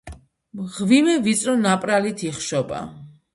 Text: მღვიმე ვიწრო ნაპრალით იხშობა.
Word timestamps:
მღვიმე 0.61 1.13
ვიწრო 1.27 1.55
ნაპრალით 1.67 2.25
იხშობა. 2.31 2.81